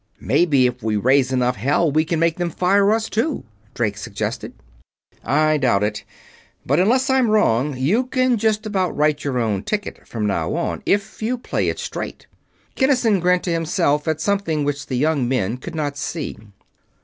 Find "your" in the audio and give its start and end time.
9.23-9.37